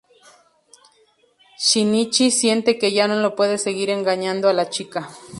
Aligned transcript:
Shinichi 1.59 2.31
siente 2.31 2.79
que 2.79 2.91
ya 2.91 3.07
no 3.07 3.35
puede 3.35 3.59
seguir 3.59 3.91
engañando 3.91 4.49
a 4.49 4.53
la 4.53 4.67
chica. 4.67 5.09